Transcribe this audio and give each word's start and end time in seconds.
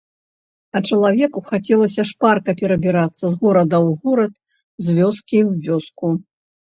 А 0.77 0.79
чалавеку 0.91 1.39
хацелася 1.49 2.05
шпарка 2.11 2.55
перабірацца 2.61 3.23
з 3.23 3.29
горада 3.43 3.77
ў 3.87 4.07
горад, 4.07 4.33
з 4.87 4.97
вёскі 4.97 5.39
ў 5.49 5.69
вёску. 5.69 6.07